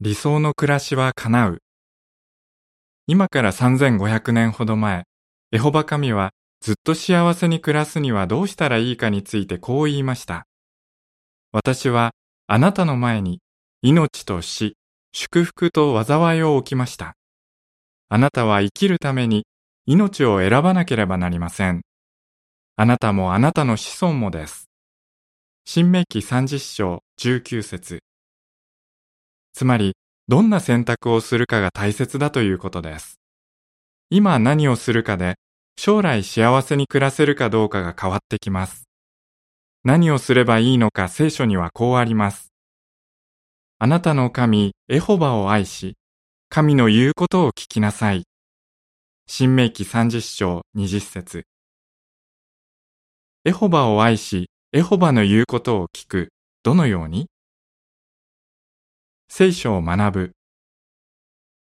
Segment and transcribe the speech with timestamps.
[0.00, 1.58] 理想の暮らしは叶う。
[3.08, 5.02] 今から3500年ほど前、
[5.50, 10.46] エホバ神はずっと幸せに暮らすにはどうしたらいいかについてこう言いました。
[11.50, 12.12] 私は
[12.46, 13.40] あなたの前に
[13.82, 14.76] 命と死、
[15.12, 17.16] 祝福と災いを置きました。
[18.08, 19.46] あなたは生きるために
[19.84, 21.82] 命を選ばなければなりません。
[22.76, 24.70] あなたもあなたの子孫もです。
[25.64, 27.98] 新明記30章19節
[29.58, 29.96] つまり、
[30.28, 33.18] どんな選択をするかが大切だということです。
[34.08, 35.34] 今何をするかで、
[35.76, 38.84] 将来幸せに暮らせるかどうかが変わってきます。
[39.82, 42.52] 何をすればいいのか聖書にはこうあります。
[43.80, 45.96] あなたの神、エホバを愛し、
[46.50, 48.26] 神の言うことを聞きなさい。
[49.26, 51.42] 新明記30章20節
[53.44, 56.28] エホバを愛し、エホバの言うことを聞く。
[56.62, 57.26] どのように？
[59.30, 60.32] 聖書を学ぶ。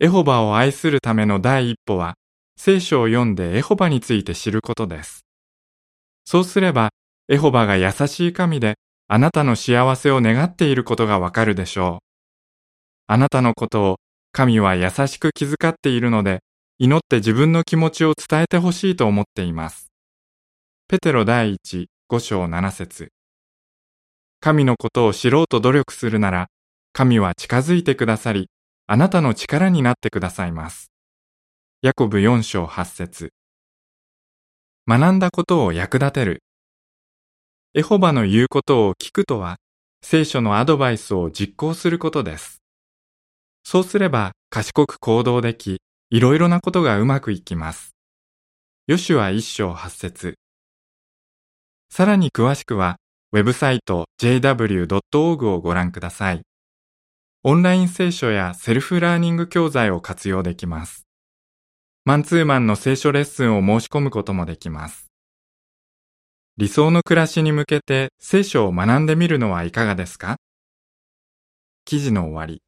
[0.00, 2.14] エホバを愛するための第一歩は、
[2.56, 5.26] 聖書を読んでエホバについて知ることです。
[6.24, 6.90] そうすれば、
[7.28, 8.76] エホバが優しい神で、
[9.08, 12.04] あなたの幸せを願っていることがわかるでしょう。
[13.08, 13.96] あなたのことを
[14.32, 16.40] 神は優しく気遣っているので、
[16.78, 19.88] 祈って自分の気持ちを伝えてほしいと思っています。
[20.86, 23.08] ペテロ第一五章七節
[24.40, 26.46] 神のことを知ろうと努力するなら、
[26.92, 28.48] 神は近づいてくださり、
[28.86, 30.90] あなたの力になってくださいます。
[31.82, 33.30] ヤコブ4章8節
[34.86, 36.42] 学んだことを役立てる。
[37.74, 39.56] エホバの言うことを聞くとは、
[40.02, 42.62] 聖書のアドバイスを実行することです。
[43.62, 47.94] そうすれば賢く行動でき、いろいろなことがうまくいきます。
[48.86, 50.38] ヨシュア一章八節
[51.90, 52.96] さらに詳しくは、
[53.32, 56.47] ウェブサイト jw.org をご覧ください。
[57.44, 61.06] オンライン聖書やセルフラーニング教材を活用できます。
[62.04, 65.06] マンツーマンの聖書レッスンを申し込むこともできます。
[66.56, 70.38] 理想の暮らしに向けて聖書を学んでみるのはいかがですか？
[71.84, 72.60] 記事の終わり。